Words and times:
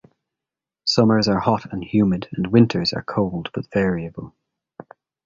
Summers 0.83 1.27
are 1.27 1.39
hot 1.41 1.71
and 1.71 1.83
humid 1.83 2.27
and 2.33 2.47
winters 2.47 2.91
are 2.91 3.03
cold 3.03 3.51
but 3.53 3.67
variable. 3.71 4.33